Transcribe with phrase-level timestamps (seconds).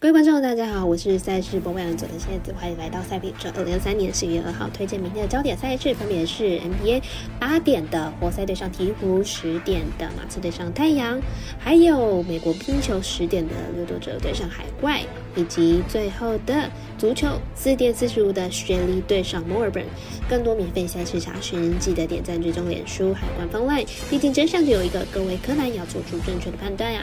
[0.00, 3.52] 各位观众，大家好，我是赛事播报员佐藤蝎子，欢迎来到赛评者。
[3.56, 7.02] 二零二三年十月二号推荐明天的焦点赛事，分别是 NBA
[7.40, 11.20] 八点的活塞对上鹈鹕，十点的马刺对上太阳，
[11.58, 15.02] 还有美国冰球十点的掠夺者对上海怪，
[15.34, 17.26] 以及最后的足球
[17.56, 19.84] 四点四十五的雪梨对上墨尔本。
[20.30, 27.02] 更多免费赛事查询，记得点赞、追踪脸书还有官方类毕竟真相只有一个，各位柯南也要做出正确的判断呀。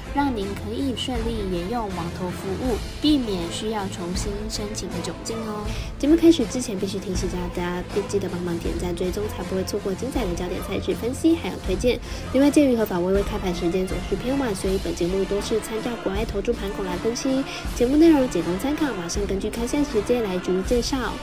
[0.13, 5.65] 让您可以顺利沿用网投服务，避免需要重新申请的窘境哦。
[5.97, 11.99] 节目开始之前，必须提醒大家，别记得帮忙点赞追踪，才不会错过精彩的焦点赛事分析还有推荐。
[12.33, 17.43] 另外，鉴于合法微微开盘时间总是偏晚，所以本节目都是参照国外投注盘口来分析，
[17.75, 21.13] 节目内容仅供参考，马上根据开赛时间来逐一介绍。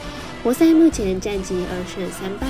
[0.45, 2.47] 活塞目前战绩二胜三败，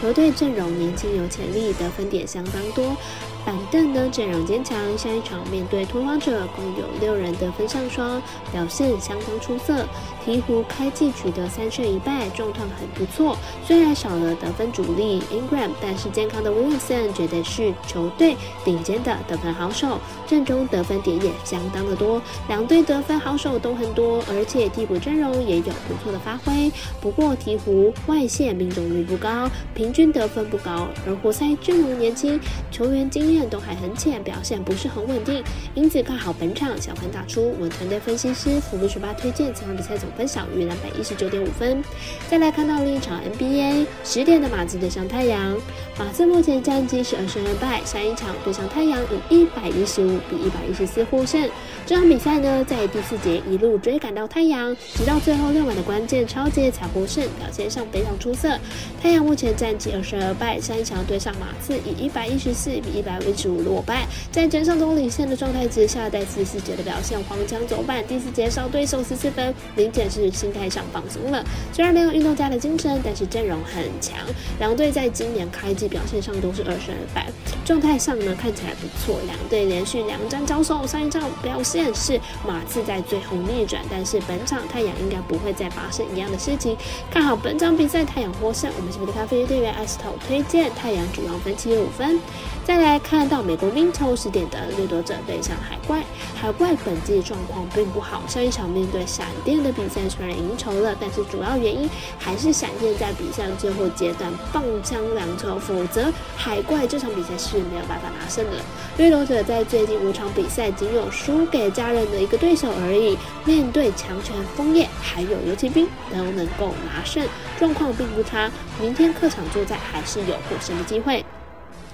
[0.00, 2.96] 球队阵容年轻有潜力，得分点相当多。
[3.44, 9.84] 板凳呢阵容坚强，下一场面对拓荒者，共有六人得分上双，表现相当出色。
[10.24, 13.36] 鹈鹕开季取得三胜一败，状况很不错。
[13.66, 22.22] 虽然少了得分主力 Ingram，但是健康的 Wilson 绝对是球队顶尖的得分好手，阵中得分点也相当的多。
[22.46, 26.70] 两队得分好手都很多，而且替补阵容也有不错的发挥。
[27.00, 32.38] 不过鹈鹕外线命中率不高，平均得分不高，而活塞阵容年轻，
[32.70, 35.42] 球员经验都还很浅，表现不是很稳定。
[35.74, 37.52] 因此看好本场小盘打出。
[37.58, 40.08] 我团队分析师福禄十八推荐这场比赛总。
[40.12, 41.82] 分小于两百一十九点五分。
[42.28, 45.56] 再来看到另一场 NBA 十点的马刺对上太阳，
[45.98, 51.48] 马刺目前战绩是二胜二败，上一场对上太阳以一百一十五比一百一十四获胜。
[51.86, 58.58] 这场比赛呢，在第四节一路追赶到太阳，直到最后六晚的关键超节才获胜，表现上非常出色。
[59.00, 64.06] 太阳目前战绩二胜二败，上一场对上马刺以一百一十四比一百一十五落败。
[64.30, 70.02] 在全场中领先的状态之下，在第四节的表现黄腔走板，第四节少对手十四分，明显。
[70.12, 74.18] 是心态上放松了，虽然没有运动家的精神，但是阵容很强。
[74.58, 77.26] 两队在今年开季表现上都是二胜二败，
[77.64, 79.20] 状态上呢看起来不错。
[79.26, 86.76] 两队连续两战交手，上一场表现是马刺在最后逆转，但是本场太阳应该不会再发生一样的事情。
[87.10, 88.70] 看好本场比赛太阳获胜。
[88.76, 92.20] 我们是不的咖啡队员艾斯头推荐太阳主要分七十五分。
[92.64, 96.02] 再来看看到美国冰球十点的掠夺者对上海怪，
[96.34, 100.00] 海怪本季状况并不好，上一场面对闪电的比赛。
[100.08, 101.86] 虽然赢球了，但是主要原因
[102.18, 108.52] 还是闪电在比赛最后阶段棒枪两球，否则海怪这场比赛是没有办法拿胜的。
[108.96, 117.22] 掠夺者在最近五场比赛仅有输给家人的一个对手而已，面对强权枫叶还有游骑兵都能够拿胜，
[117.58, 118.50] 状况并不差。
[118.80, 121.22] 明天客场作战还是有获胜的机会。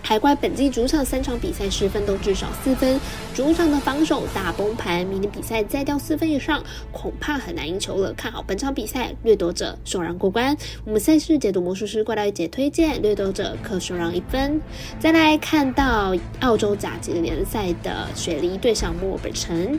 [0.03, 2.99] 海怪本季主场三场比赛失分都至少四分，
[3.35, 8.13] 主场的防守大崩盘，明天比赛再掉四分以上，恐怕很难赢球了。
[8.15, 10.57] 看好本场比赛，掠夺者首让过关。
[10.87, 14.59] 我们赛事解读魔术师怪盗一姐推荐掠夺者可首让一分。
[14.99, 19.79] 再来看到澳洲甲级联赛的雪梨对上墨尔本城。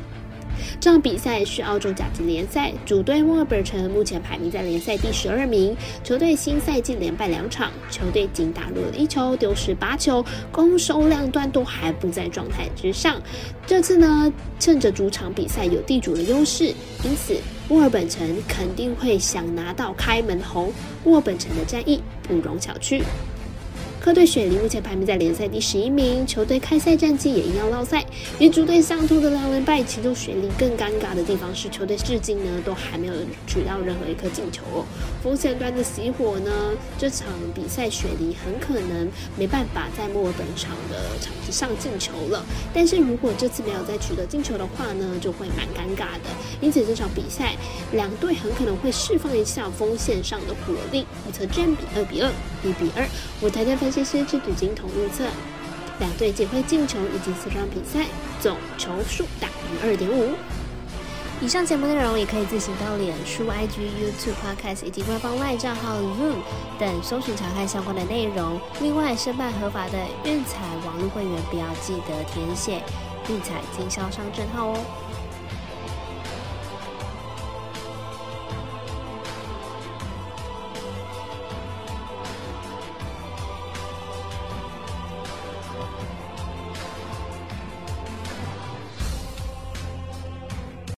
[0.79, 5.75] 这场比赛是澳洲甲级联赛，主队墨尔本城目前排名在联赛第十二名。
[6.03, 13.21] 球队新赛季连败两场，球队仅打入了一球，丢失八球，攻守两端都还不在状态之上。
[13.65, 16.65] 这次呢，趁着主场比赛有地主的优势，
[17.03, 17.35] 因此
[17.67, 20.71] 墨尔本城肯定会想拿到开门红。
[21.03, 23.01] 墨尔本城的战役不容小觑。
[23.99, 28.05] 客队雪梨目前排名在联赛第十一名，球队开赛战绩也一样落赛，
[28.39, 29.83] 与主队相同的两连败。
[29.83, 33.13] 其中雪梨更尴尬的地方是，球队至今呢都还没有
[33.45, 34.85] 取到任何一颗进球哦。
[35.21, 36.51] 锋线端的熄火呢，
[36.97, 42.45] 这场比赛雪梨很可能没办法在墨尔本场的场子上进球了。
[42.73, 46.29] 但是如果这次没有再取得进球的话呢，就会蛮尴尬的。
[46.61, 47.53] 因此这场比赛
[47.91, 52.31] 两队很可能会释放一下锋线上的火力，预测战比二比二，
[52.63, 53.05] 一比二。
[53.41, 53.89] 我台台分。
[53.99, 55.25] 这些制度金童预测，
[55.99, 58.05] 两队仅会进球以及四场比赛
[58.39, 60.35] 总球数大于二点五。
[61.41, 66.35] 以上节目内容也可以自行到脸书、IG、YouTube、Podcast 以及官方外账号 Zoom
[66.79, 68.57] 等搜寻查看相关的内容。
[68.79, 72.81] 另外，申办合法的运彩网络会员，不要记得填写
[73.27, 74.79] 运彩经销商证号哦。